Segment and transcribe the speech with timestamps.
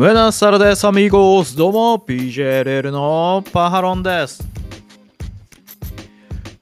[0.00, 1.54] ムナサラデスアミーゴス。
[1.54, 4.42] どうも PJLL のパハロンです。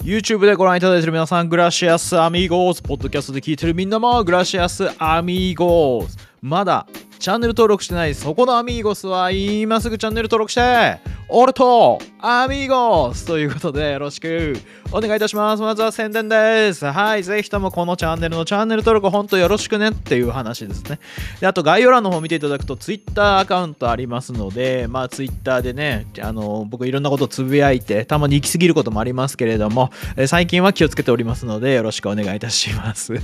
[0.03, 2.83] YouTube でご覧いただいている皆さんグラシアスアミゴーゴス。
[2.83, 6.19] ポッドキャストで聞いてるみんなもグラシアスアミゴーゴス。
[6.43, 6.89] まだ
[7.21, 10.99] チャンネル登録してないそこのアミーゴスは今すぐチャンネル登録して。
[11.31, 14.57] 俺とアミーゴスということでよろしく
[14.91, 15.63] お願いいたします。
[15.63, 16.87] まずは宣伝です。
[16.87, 17.23] はい。
[17.23, 20.99] ぜひともこのチャンネルのチャンネル登録本当よろしくねっていう話ですね。
[21.41, 33.13] で、あと概要欄の方見ていただくと Twitter アカウントありますので、まあ Twitter でね、あの、僕いろんなことつぶやいて、たまに行き過ぎることもありますけれども、え最近は気をつけておりますので、よろしくお願いいたします。
[33.13, 33.23] はい。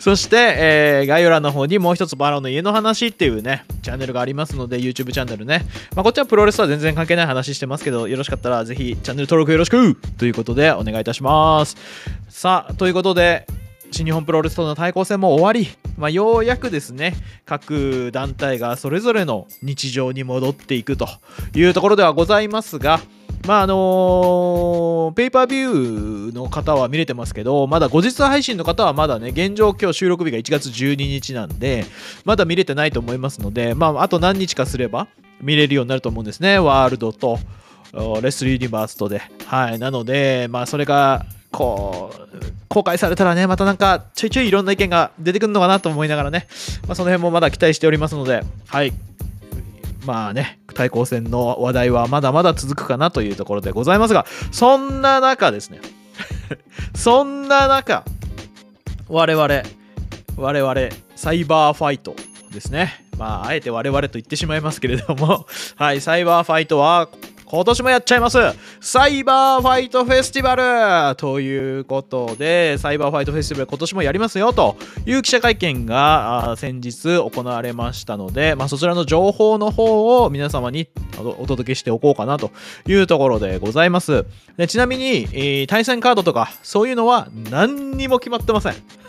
[0.00, 5.64] そして、えー、概要欄の方にもう一つバロの家の話っていうね、チャンネルがありますので、YouTube チャンネルね。
[5.94, 11.76] まあこっちはプロレスは全然関係ない話してますけど、よろしかったらぜひチャンネル登録よろしくということでお願いいたします。
[12.28, 13.46] さあ、ということで、
[13.90, 17.14] 新日本プロレスとの対抗戦も終わり、まあ、ようやくですね、
[17.46, 21.06] 各団体がそれぞれの日常に戻っていくと
[21.54, 23.00] いうところではございますが、
[23.46, 31.84] まああのー、ペーパービューの方は見れてますけど、まだ後日配信の方はまだね、現状今日収録日が1月12日なんで、
[32.24, 35.08] まだ見れてないと思いますので、まああと何日かすれば
[35.42, 37.38] 見れるようになると思うんですね、ワールドと。
[38.22, 39.22] レスリーユニバースとで。
[39.46, 39.78] はい。
[39.78, 46.48] なので、まあ、それが、こう、公開されたらね、またなんか、ちょいちょいいろんな意見が出てくるのかなと思いながらね、
[46.88, 48.92] まあ、その辺もまだ期待しておりますので、はい。
[50.04, 55.80] まあね、対抗戦の話題はまだまだ続くかなというところでございますが、そんな中ですね、
[56.94, 58.04] そんな中、
[59.08, 59.62] 我々、
[60.36, 60.74] 我々、
[61.16, 62.14] サイバーファイト
[62.52, 63.04] ですね。
[63.18, 67.08] まあ、あえて我々と言ってしまいますけれども、はい、サイバーファイトは
[67.46, 68.38] 今年もやっちゃいます
[68.80, 80.88] サイバーファイトフェスティバルということで、サイバーファイトフェスティバル今年もやりますよという記者会見が先日行われましたので、まあ、そちらの情報の方を皆様に
[81.18, 82.50] お届けしておこうかなと
[82.86, 84.24] いうところでございます。
[84.56, 89.03] でちなみに、えー、対戦カードとかそういうのは何にも決まってません。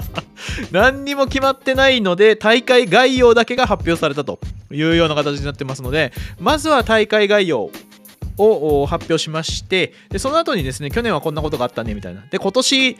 [0.72, 4.38] 何にも決まってないので大会概要だけが発表されたと
[4.70, 7.70] いうような形になってますのでまずは大会概要
[8.38, 12.22] を発表しましてでその後にですね去年はこんなことがあったねみたいな。
[12.30, 12.96] で今年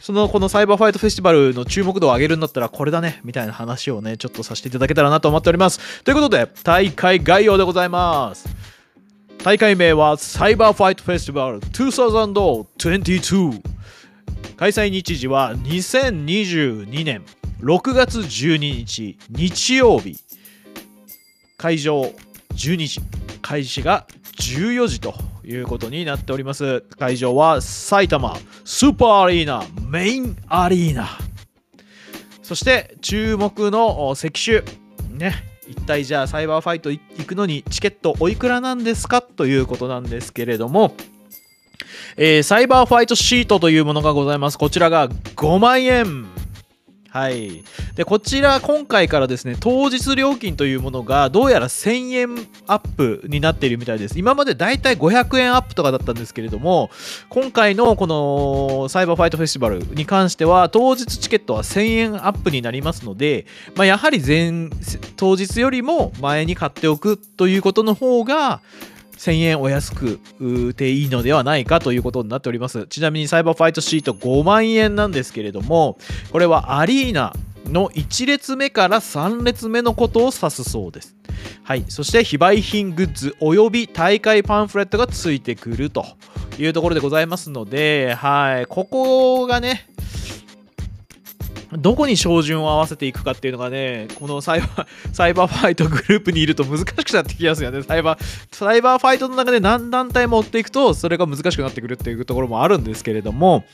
[0.00, 6.02] そのこのサイバーファイトフェスティバルの注目度を上げるんだったらこれだねみたいな話をねちょっとさせていただけたらなと思っております。
[6.02, 8.48] ということで大会概要でございます。
[9.44, 13.79] 大会名はサイバーファイトフェスティバル2022
[14.60, 17.24] 開催日時は2022年
[17.62, 20.18] 6月12日日曜日。
[21.56, 22.02] 会場
[22.52, 23.00] 12時。
[23.40, 24.06] 開始が
[24.36, 25.14] 14時と
[25.46, 26.82] いうことになっております。
[26.98, 31.08] 会場は埼玉スーパーアリーナメインアリーナ。
[32.42, 34.62] そして注目の石種
[35.10, 35.36] ね。
[35.66, 39.22] 一体じゃあサイバーファイト行くのにチケットおいくらなんですか？
[39.22, 40.94] ということなんですけれども。
[42.16, 44.58] えー、サイバーファイトシートというものがございます。
[44.58, 46.26] こちらが5万円。
[47.10, 47.64] はい。
[47.96, 52.28] で、こちら今回からですね、当日料金というものがどうやら1000円
[52.68, 54.16] アップになっているみたいです。
[54.16, 56.88] 今までだいたい500円アップとかだったんですけれども、
[57.28, 63.44] 今回のこのサイバーファイトフェスティバルに関しては、当日チケットは1000円アップになりますので、
[63.74, 64.70] まあ、やはり前、
[65.16, 68.60] 当日よりも前に買っておくということの方が、
[69.20, 70.18] 1000円お安く
[70.74, 72.86] ていいのではないかということになっております。
[72.86, 75.98] ちなみにサイバーファイトシート5万円なんですけれども、
[76.32, 77.34] これはアリーナ
[77.66, 81.14] の1列目から3列目のことを指すそうです。
[81.64, 86.06] はい、そして非売品グッズおよび大会パンフレットがついてくると
[86.58, 89.89] いうところでございますので、はい、ここがね、
[91.78, 97.82] どこに照準を合わせていくかっていうのがね、このサイバー、 サイバーファイトグループにいると難しくなってきますよね。
[97.82, 103.64] サイバー、サイバーファイトの中で何団体も追っていくと、それが難しくなってくるっていうところもあるんですけれども、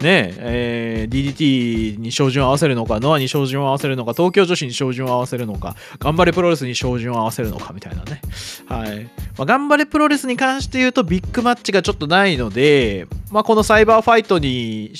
[0.00, 8.22] ねえー、DDT に照準を合わせるのか、ノアに照準を合わせるのか、東京女子に照準を合わせるのか、頑張れプロレスに照準を合わせるのかみたいなね。
[8.66, 9.04] はい。
[9.36, 14.92] まあ、頑張れプロレスに関して言うとビッグマッチがちょっとないので、まあ、このサイバーファイトに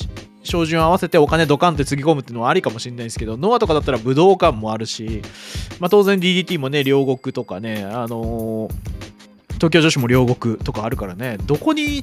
[0.42, 5.22] 照準を合わせてお金ドカンってつぎ込むっていうのはありかもしれないですけど、ノアとかだったら武道館もあるし、
[5.78, 8.70] まあ、当然 DDT もね、両国とかね、あのー、
[9.60, 12.02] 東京女子も両国とかあるからね、どこに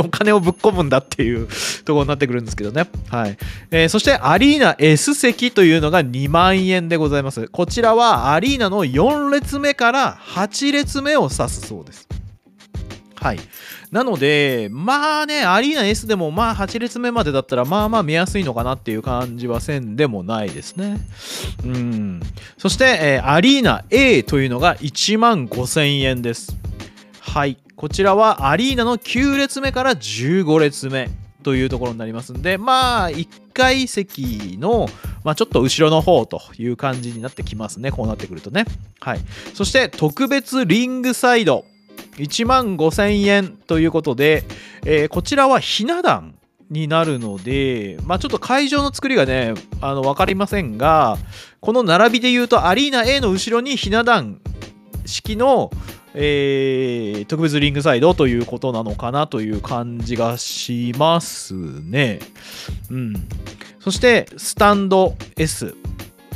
[0.00, 1.46] お金をぶっ込むんだっていう
[1.84, 2.88] ところになってくるんですけどね。
[3.10, 3.36] はい。
[3.70, 7.48] えー、そしてアリーナ S 席というのが2万円でございます。
[7.48, 12.08] こちらはアリーナの4列目から8列目を指すそうです。
[13.16, 13.38] はい。
[13.94, 20.98] なのでまあねアリーナ S でもまあ8列目までだったらまあまあ見やすいのかなっていう感じはせんでもないですね。
[21.64, 22.20] うん。
[22.58, 26.56] そして、えー、アリーナ A というのが1万5000円です。
[27.20, 27.56] はい。
[27.76, 31.08] こちらはアリーナの9列目から15列目
[31.44, 34.88] というところになりますんでまあ1階席の、
[35.22, 37.92] まあ、ちょっと後ろの方という感じになってきますね。
[37.92, 38.64] こうなってくるとね。
[38.98, 39.20] はい。
[39.54, 41.64] そして特別リングサイド。
[42.16, 44.44] 1万5000円ということで、
[44.84, 46.34] えー、こちらはひな壇
[46.70, 51.18] になるので、まあ、ちょっと会場の作りがね、あの分かりませんが、
[51.60, 54.40] この並びで言うと、アリーナ A の後ろにひな壇
[55.06, 55.70] 式の、
[56.14, 62.20] えー、特別リングサイドということなのかなという感じがしますね。
[62.90, 63.14] うん。
[63.80, 65.74] そして、スタンド S、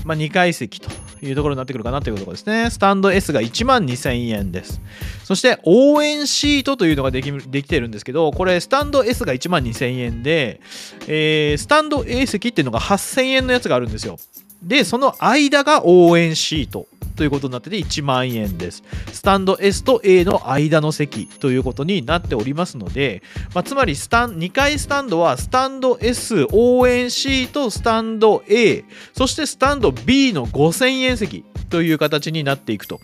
[0.05, 0.91] まあ、2階席と
[1.23, 2.71] いうところになってくるかなというところですね。
[2.71, 4.81] スタンド S が1万2000円です。
[5.25, 10.61] そして応援シートというのができできてるんですけど、これスタンド S が1万2000円で、
[11.07, 14.19] えー、スタンド A 席っていうのが8000円のやつがあるんですよ。
[14.63, 16.87] で、その間が応援シート
[17.19, 18.85] ということになってて1万円です。
[19.13, 23.25] スタンド S と A の間の席ということになっておりますので、
[23.55, 28.85] まあ、つまりスタン2階スタンドはスタンド S 応援シートスタンド A
[29.15, 33.01] そしてスタンド B の5000円席という形になっていくと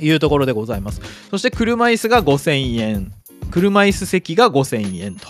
[0.00, 1.02] いうところでございます。
[1.30, 3.12] そして車椅子が5000円
[3.50, 5.28] 車椅子席が5000円と。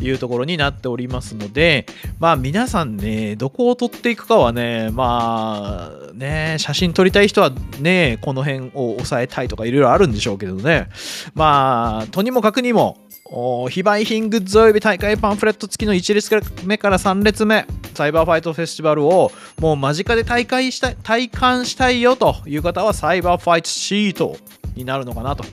[0.00, 1.86] いうところになっておりますので、
[2.18, 7.50] まあ皆さんね、どこを撮っていくかはね、まあね、写真撮りたい人は
[7.80, 10.88] ね、この辺を押さえたいとかいろいろあるんでしょうけどね、
[11.34, 12.98] まあ、とにもかくにも、
[13.70, 24.36] 非売品グッズおよび大会パンフレット付きの1列目から3列目サイバーファイトフェスティバルをもう間近で大会したい体感したいよという方はサイバーファイトシート
[24.76, 25.44] になるのかなと。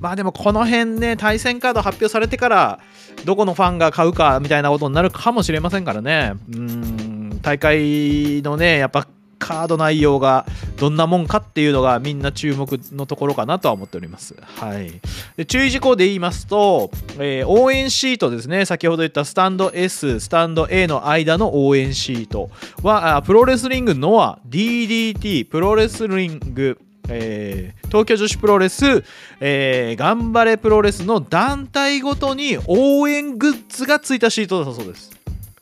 [0.00, 2.80] まあでもこの辺ね対戦カード発表されてから
[3.24, 6.32] どこのファンが買うかみたいなことになるかもしれませんからね。
[6.52, 9.06] うん大会のねやっぱ
[9.40, 14.36] カード内容がどんなもんかっていうのがみんな注目のところかなとは思っております。
[14.38, 15.00] はい、
[15.36, 22.50] で注意事項で言いますと、えー、応援シートですね、先ほど言ったスタンド S、スタンド A の間の応援シート
[22.82, 26.78] は、プロレスリングノア、DDT、プロレスリング、
[27.10, 29.04] えー、東京女子プロレス、
[29.40, 35.10] えー、頑張れプロレスの団体ごとに応援グッズがついたシートだそうです。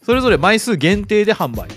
[0.03, 1.69] それぞれ枚数限定で販売。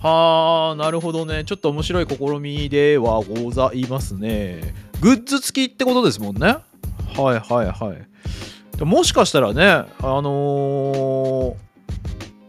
[0.00, 1.44] はあ、なるほどね。
[1.44, 4.74] ちょっと面白い試みではございますね。
[5.00, 6.46] グッズ付きってことですもんね。
[6.46, 7.94] はいはいは
[8.80, 8.84] い。
[8.84, 11.56] もしかしたらね、あの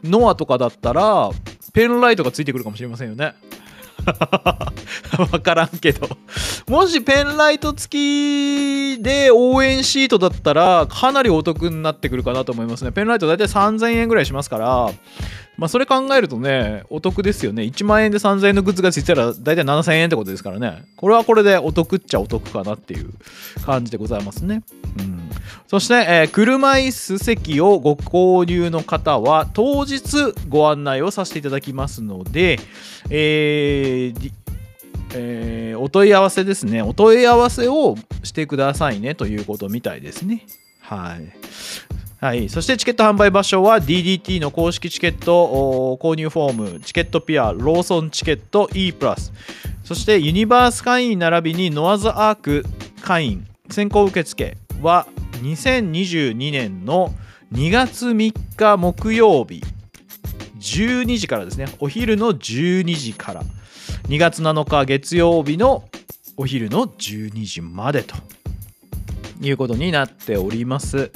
[0.03, 1.31] ー、ノアとかだったら、
[1.73, 3.33] ペンライトがついてくるかもしれませんよね。
[5.31, 6.07] わからんけど
[6.67, 12.91] もしペンライト付きで応援シートだったらかなりお得になってくるかなと思いますね。
[12.91, 14.91] ペンライト大体3000円ぐらいしますから、
[15.57, 17.63] まあそれ考えるとね、お得ですよね。
[17.63, 20.83] 1万円で3000円のグッズがついたら大体7000円ってことですからね。
[20.95, 23.09] これはこれでお得っちゃお得かなっていう
[23.65, 24.63] 感じでございますね。
[24.99, 25.29] うん、
[25.67, 32.59] そして、えー、車椅子席をご購入の方は当日ご案内をさせていただきますので、
[33.09, 34.31] えー
[35.13, 36.81] えー、お問い合わせですね。
[36.81, 40.45] お問い合わせをしてくださいねということみたいですね。
[40.81, 41.31] はい。
[42.21, 49.31] はい、そしてチケット販売場所は DDT の公式チケット購入フォーム、チケットピア、ローソンチケット E+ プラス、
[49.85, 52.65] そしてユニバース会員並びにノアズアーク
[53.01, 55.07] 会員先行受付は
[55.41, 57.13] 2022年の
[57.53, 59.63] 2月3日木曜日
[60.59, 63.43] 12時からですね、お昼の12時から。
[64.09, 65.87] 2月7日月曜日の
[66.35, 68.15] お昼の12時までと
[69.39, 71.11] いうことになっております。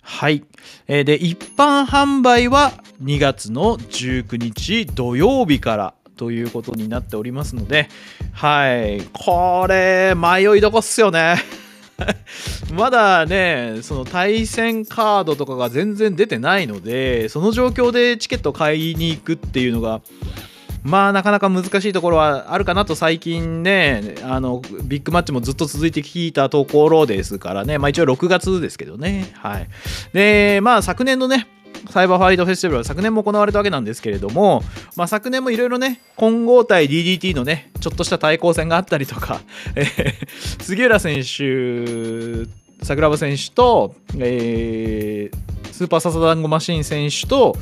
[0.00, 0.44] はい。
[0.86, 2.72] えー、で、一般販売は
[3.02, 7.88] 2月の19日土曜日からということになっておりますので、
[8.32, 9.02] はい。
[9.12, 11.42] これ、迷いどこっすよね。
[12.72, 20.00] まだね、その対戦カードとかが全然出てないので、その状況でチケット買いに行くっていうのが、
[20.86, 27.78] まあなかなか難しいところはあるかなと最近ねあのビッグマッチもずっと続いてきたところですからね。
[27.78, 29.32] まあ一応6月ですけどね。
[29.34, 29.68] はい。
[30.12, 31.48] でまあ昨年のね
[31.90, 34.62] サイバーファイトフェスティバルは昨年も行われたわけなんですけれども、
[34.96, 39.40] まあ、昨年もいろいろね混合対 DDT のねちょっとした対抗戦があったりとか、
[39.74, 39.84] え、
[40.60, 42.46] 杉浦選手
[42.82, 47.54] 桜庭選手と、えー、スーパーササダンゴマシン選手と、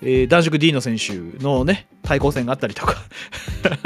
[0.00, 2.94] えー、男色 D の選手のね対抗戦があったりとか。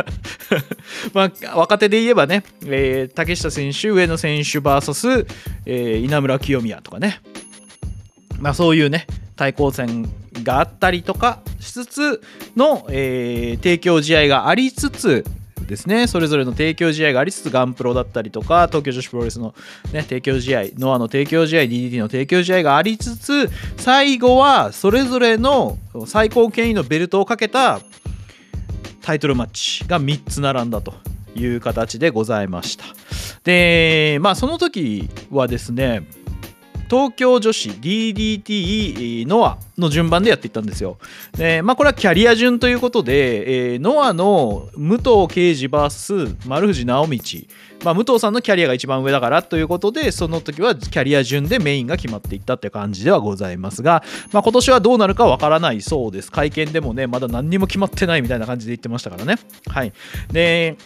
[1.14, 5.26] まあ、若手で言えばね、えー竹下選手、上野選手 VS、
[5.64, 7.22] えー稲村清宮とかね、
[8.40, 10.06] まあ、そういうね、対抗戦
[10.42, 12.22] があったりとかしつつ
[12.56, 15.24] の、えー提供試合がありつつ、
[15.64, 16.06] ですね。
[16.06, 19.54] それぞれの提供試合がありつつガンプロだったりとか東京女子プロレスの、
[19.92, 27.80] ね、提供試合ノアの提供試合 DDT の提供試合がありつつ最後はそれぞれの最高権威のベルトをかけた
[29.02, 30.94] タイトルマッチが3つ並んだと
[31.34, 32.84] いう形でございました。
[33.44, 36.06] でまあその時はですね
[36.88, 40.98] 東京女子 DDT ノアの順番でやっていったんですよ。
[41.36, 47.18] でまあこれはキャリア順ということで、えーノアの武藤敬司 VS 丸藤直道、
[47.84, 54.02] まあ、武藤さんのキャリアが一番上だからということでその時はキャリア順でメインが決まっていったって感じではございますが、
[54.32, 56.32] まあ、今年はどうなるかわからないそうです。
[56.32, 59.36] 会見でもねまだ何にも決まってないみたいな感じで言ってましたからね。
[59.68, 59.92] はい、
[60.32, 60.76] で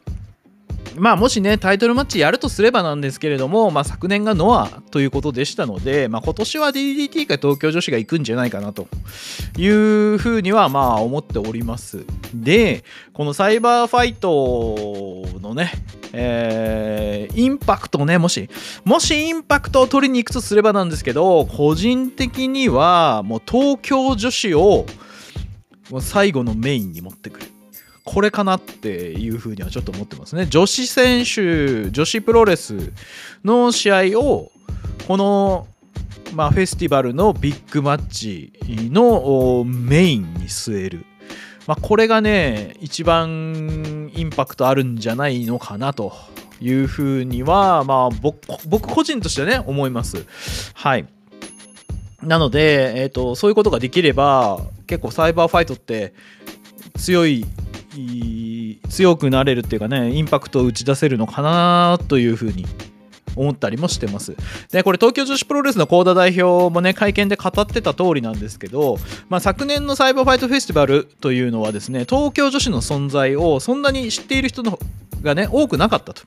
[0.97, 8.89] まあもしねタイトルマッチやるとすればなんですけれども、まあ、昨年がノアということでしたので、まあ、今年は DDT か東京女子が行くんじゃないかなと
[9.57, 12.05] いうふうにはまあ思っております。
[12.35, 15.73] でこのサイバーファイトのね、
[16.13, 18.49] えーインパクトねもし
[18.85, 24.87] もしインパクトを取りに行くとすればなんですけど個人的にはもう東京女子を
[25.91, 27.47] もう最後のメインに持ってくる。
[28.05, 30.47] これかなっていうふうにはちょっと思ってますね。
[30.47, 32.93] 女子選手、女子プロレス
[33.45, 34.51] の試合を、
[35.07, 35.67] この、
[36.35, 38.53] まあ、フェスティバルのビッグマッチ
[38.91, 41.05] のメインに据える。
[41.67, 46.13] まあ、これがね、一番インパクトあるんじゃないのかなと
[46.61, 50.25] いうふうには、まあ、僕個人としてね、思います。
[50.75, 51.07] はい。
[52.23, 56.13] なので、えーと、そういうことができれば、結構サイバーファイトって
[56.99, 57.47] 強い
[58.89, 62.67] 強くなれるっていうかねインパクトを打ち出せるのかなというふうに
[63.37, 64.37] 思ったりもしてます。
[64.71, 74.79] で、これ東京女子プロレスの幸田代表もね、会見で語ってた通りなんですけど、まあ、昨年のサイバーファイトフェスティバルというのはですね、東京女子の存在をそんなに知っている人の
[75.23, 76.23] がね、多くなかったと。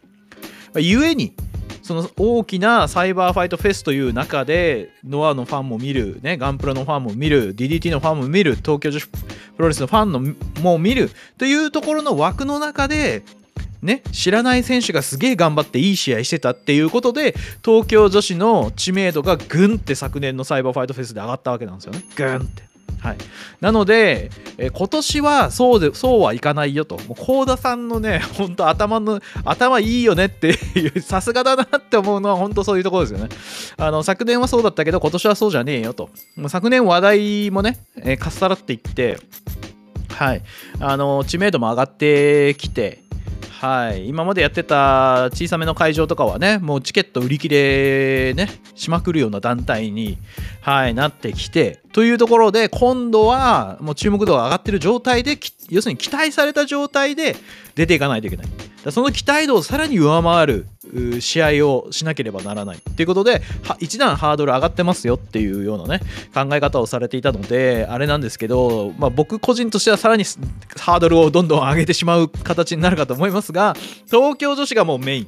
[0.74, 1.34] まあ故に、
[1.82, 9.18] その大きなサイバーファイトフェスという中でノアのファンも見る、ね、ガンプロのファンも見る DDT のファンも見る東京女子プ
[9.58, 10.22] ロレスのファンの
[10.62, 13.24] も見るというところの枠の中で
[13.82, 22.02] ね、知らない選手がすげえ頑張っていい試合してたっていうことで東京女子の知名度がグンって昨年のサイバーファイトフェスで上がったわけなんですよね。
[22.16, 22.73] グンって。
[23.04, 23.18] はい、
[23.60, 33.30] なので、えー今年はそうでそうはいかないよと、もう幸田さんのね、 本当頭の頭いいよねっていう、 さすがだなって思うのは本当そういうところですよね。
[33.78, 36.10] あの昨年はそうだったけど、今年はそうじゃねえよと。
[36.38, 39.20] もう昨年話題もね、えーかっさらっていって、
[40.14, 40.42] はい、
[40.80, 43.03] あの知名度も上がってきて、
[43.64, 50.18] はい、今までやってた小さめの会場とかはね、もうチケット売り切れね、しまくるような団体に、
[50.60, 55.40] はい、なってきて、というところで、今度はもう注目度が上がってる状態で、
[55.70, 57.38] 要するに期待された状態で
[57.76, 58.48] 出ていかないといけない。
[58.84, 63.42] だその期待度をさらに上回るう試合をしなければならないっていうことで
[63.80, 66.02] 一段ハードル上がってますよっていうようなね
[66.34, 70.24] 考え方をされていたのであれなんですけど、まあ、僕個人としてはさらに
[70.78, 75.28] ハードルをどんどん上げてしまう形になるかと思いますが東京女子がもうメイン。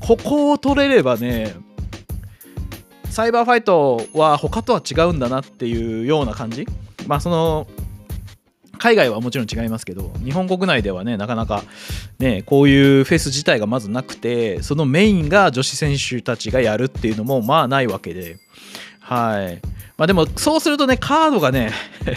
[0.00, 1.54] ここを取れればね
[3.08, 6.66] サイバーファイトは他とは違うんだなっていうような感じ。
[7.06, 7.66] まあその
[8.78, 11.62] 海外はもちろん違いますけど日本国内ではねなかなか
[12.18, 18.38] ねこういうフェス自体がまずなくてそのメインが女子選手たちがやるっていうのもまあないわけで。
[19.00, 19.60] はい。
[19.96, 21.70] まあでもそうするとねカードがね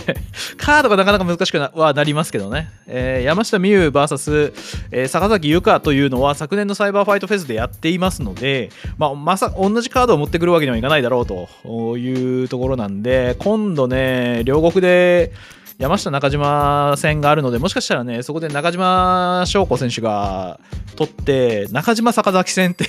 [0.57, 4.53] カードがなかなか難しくなはなりますけどね、えー山下美夢 VS、
[4.91, 15.31] えー坂崎優香というのは昨年のサイバーファイトフェスでやっていますので、まあ、まさ同じカードを持ってくるわけにはいかないだろうというところなんで今度ね両国で
[15.77, 20.59] 山下中島戦があるのでもしかしたらねそこで中島翔子選手が
[20.95, 22.85] 取って中島坂崎戦って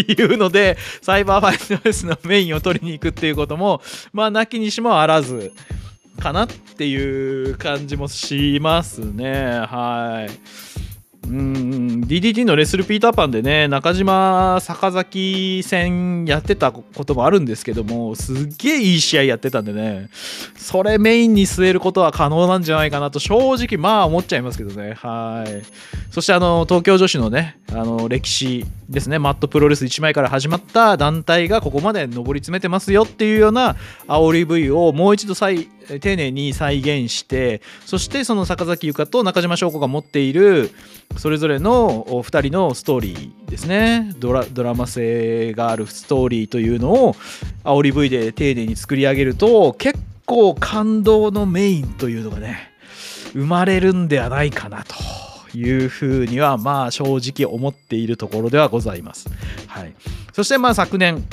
[0.00, 3.82] いうのでサイバーファイナルスのメインを取りに行くっていうことも
[4.12, 5.52] まあなきにしもあらず
[6.18, 10.70] かなっていう感じもしますねはい。
[11.28, 11.69] うん
[12.10, 20.10] DDT のレスルピーターパンでね中島坂崎戦やってたこともあるんですけどもすっげえいい試合やってたんでね
[20.56, 24.94] それメインに据えることは可能なんじゃないかなと正直まあ思っちゃいますけどね。
[24.94, 25.62] はい。
[26.12, 29.20] そしてあの東京女子のねあの歴史ですね。
[29.20, 33.76] マットプロレス1枚から始まった団体がここまで上り詰めてますよっていうような
[34.08, 40.70] 煽り V をもう一度再、丁寧に再現してそしてその坂崎由香と中島翔子が持っている
[41.16, 47.14] それぞれの2人のストーリーですねドラドラマ性があるストーリーというのを
[47.64, 52.70] 煽り V で丁寧に作り上げると結構感動のメインというのがね
[53.32, 54.94] 生まれるんではないかなと
[55.56, 59.28] いうふうにはまあ正直思っているところではございます。
[59.66, 59.94] はい、
[60.32, 61.24] そしてまあ昨年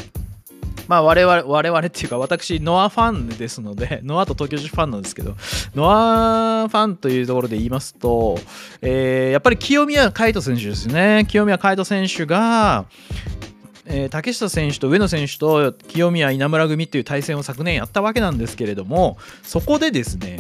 [0.87, 5.35] まあ我々、我々っていうか私、ノアファンですので、 ノアと東京女子ファンなんですけど、
[5.75, 5.91] ノ
[6.63, 8.39] アファンというところで言いますと、
[8.81, 11.25] えー、やっぱり清宮海斗選手ですね。
[11.29, 12.85] 清宮海斗選手が、
[13.85, 20.39] えー、竹下選手と上野選手と清宮稲村組っていう対戦を昨年やったわけなんですけれども、そこでですね、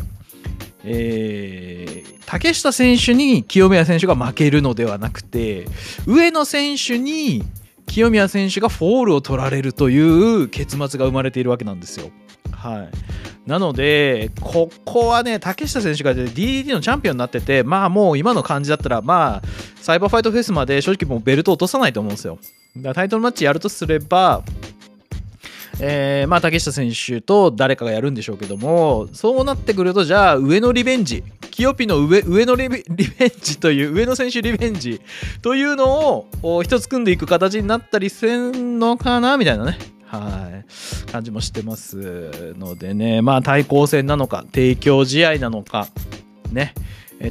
[0.83, 5.65] えー、竹下選手に清宮選手が負けるのではなくて
[6.05, 7.43] 上野選手に
[7.97, 12.11] 清宮選手がフォールを取られるという結末が生まれているわけなんですよ。
[12.51, 19.47] はい、なので、ここはね、竹下選手が DDT のチャンピオンになってて、まあもう今の感じだったら、まあ、
[19.81, 22.37] サイバーファイトフェスまで正直もうベルト落とさないと思うんですよ。
[22.75, 24.43] だからタイトルマッチやるとすれば、
[25.79, 32.83] えー、まあ竹下選手と誰かがやるんでしょうけどもそうなってくるとじゃあ上のリベンジキヨピの上上のリベン
[33.41, 35.01] ジという上野選手リベンジ
[35.41, 39.37] というのを一つ組んでいく形になったりせんのかな？
[39.37, 39.77] みたいなね。
[40.05, 41.11] はい。
[41.11, 43.21] 感じもしてますのでね。
[43.21, 45.87] まあ対抗戦なのか提供試合なのか
[46.51, 46.73] ね。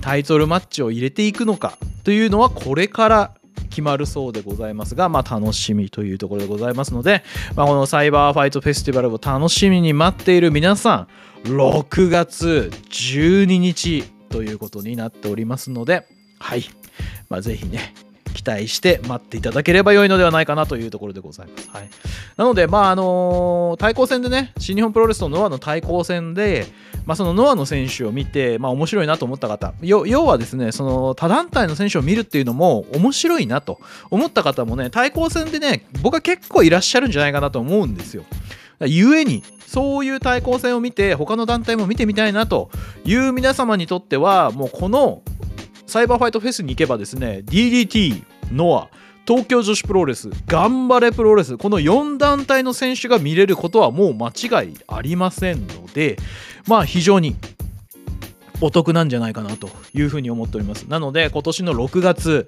[0.01, 3.36] タイトルマッチを入れていくのかというのはこれから
[3.71, 7.23] 決まるそうでございますが、まあ、楽しみというところでございますので、
[7.55, 11.07] まあ、このサイバーファイトフェスティバルを楽しみに待っている皆さ
[11.45, 16.07] ん6月12日ということになっておりますので
[16.39, 16.65] はい、
[17.29, 17.95] まあ、ぜひね
[18.37, 21.71] 期待して待っていただければ良いのではないかなというところでございます。
[21.71, 21.89] はい、
[22.37, 26.67] なので、まああのー、対抗戦でね、新日本プロレスとノアの対抗戦で、
[27.07, 38.25] まあ、そのノアの選手を見て、まあ、面白いなと思った方、要はですね、その他団体の選手を見るっていうのも面白いなと思った方もね、対抗戦でね、僕は結構いらっしゃるんじゃないかなと思うんですよ。
[38.81, 42.71] ゆえにそういう対抗戦を見て他の団体も見てみたいなと
[43.05, 45.23] いう皆様にとってはもうこの
[45.87, 48.23] サイバーファイトフェスに行けばですね DDT、
[48.53, 48.89] ノア
[49.27, 56.17] 東京女子プロレス、頑張れプロレス、この4団体の選手が見れることはもう間違いありませんので、
[56.69, 57.35] まあ非常に
[58.61, 60.85] お得なんじゃないかなというふうに思っております。
[60.85, 62.47] なので今年の6月、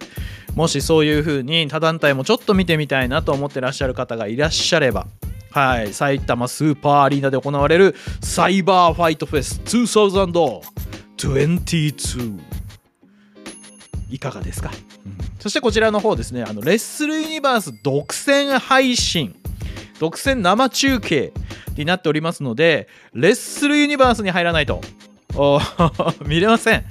[0.55, 5.07] もしそういうふうに他団体もちょっと見てみたいなと思ってらっしゃる方がいらっしゃれば、
[5.51, 12.38] はい、埼玉スーパーアリーナで行われるサイバーファイトフェス2022
[14.11, 14.71] いかがですか、
[15.05, 19.35] うん、そしてこちらの方ですねあのレッスルユニバース独占配信。
[19.99, 21.33] 独占生中継
[21.77, 24.81] になっておりますのでレッスルユニバースに入らないと。
[26.27, 26.85] 見れません。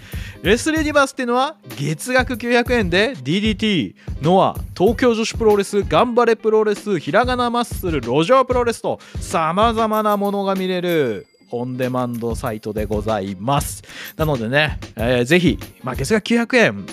[0.43, 13.83] レッスルユニバースっていうのは月額900円で DDT、ノア、東京女子プロレス、頑張れプロレス、ひらがなマッスル、路上プロレスと様々なものが見れるオンデマンドサイトでございます。
[14.15, 16.85] なのでね、えー、ぜひ、まあ、月額900円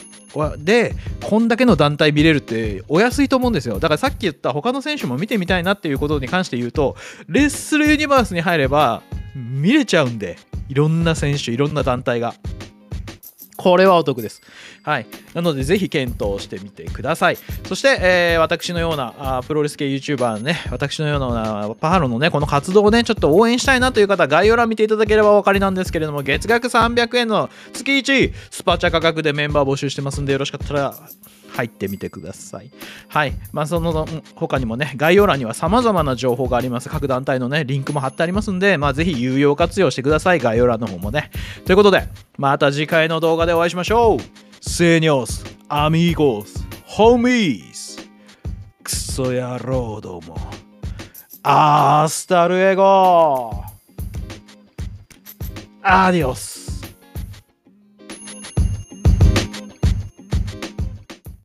[0.58, 3.78] でこんだけの団体見れるってお安いと思うんですよ。
[3.78, 6.96] だからさっき言った他の選手も見てみたいなっていうことに関して言うと
[7.28, 9.02] レッスルユニバースに入れば
[9.34, 10.36] 見れちゃうんで。
[10.68, 12.34] いろんな選手いろんな団体が。
[13.56, 14.42] これはお得です。
[14.82, 15.06] はい。
[15.32, 17.38] なので、ぜひ検討してみてください。
[17.66, 30.94] そして、えー、私のようなあプロレス系 YouTuber のね、私のようなパハロのね、この活動をね、ちょっと応援したいなという方、概要欄見ていただければお分かりなんですけれども、月額300円の月1スパチャ価格でメンバー募集してますんで、よろしかったら
[31.54, 32.70] 入ってみてください。
[33.08, 33.32] はい。
[33.52, 36.88] まあ、その他にもね、概要欄には様々な情報があります。
[36.88, 40.40] 各団体のね、リンクも貼ってありますんで、まあ、ぜひ有用活用してください。
[40.40, 41.30] 概要欄の方もね。
[41.64, 44.18] ということで、また次回の動画でお会いしましょう。
[44.60, 48.08] セニョス、アミーゴス、ホーミーズ、
[48.82, 50.36] クソ野郎ども。
[51.46, 53.62] アースタルエゴ
[55.82, 56.63] アディオス